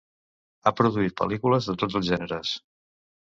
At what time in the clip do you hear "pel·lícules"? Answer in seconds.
1.19-1.69